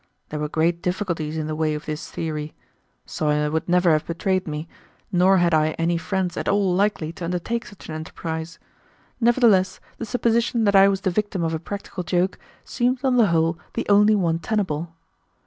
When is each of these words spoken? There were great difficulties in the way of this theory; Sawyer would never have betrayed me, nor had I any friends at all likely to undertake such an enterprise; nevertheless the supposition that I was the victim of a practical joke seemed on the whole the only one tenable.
There 0.29 0.39
were 0.39 0.49
great 0.49 0.81
difficulties 0.81 1.37
in 1.37 1.45
the 1.45 1.55
way 1.55 1.75
of 1.75 1.85
this 1.85 2.09
theory; 2.09 2.55
Sawyer 3.05 3.51
would 3.51 3.69
never 3.69 3.91
have 3.91 4.07
betrayed 4.07 4.47
me, 4.47 4.67
nor 5.11 5.37
had 5.37 5.53
I 5.53 5.73
any 5.77 5.95
friends 5.99 6.35
at 6.37 6.47
all 6.49 6.73
likely 6.73 7.13
to 7.13 7.25
undertake 7.25 7.67
such 7.67 7.87
an 7.87 7.93
enterprise; 7.93 8.57
nevertheless 9.19 9.79
the 9.99 10.05
supposition 10.07 10.63
that 10.63 10.75
I 10.75 10.87
was 10.87 11.01
the 11.01 11.11
victim 11.11 11.43
of 11.43 11.53
a 11.53 11.59
practical 11.59 12.01
joke 12.01 12.39
seemed 12.63 13.05
on 13.05 13.17
the 13.17 13.27
whole 13.27 13.59
the 13.75 13.87
only 13.89 14.15
one 14.15 14.39
tenable. 14.39 14.95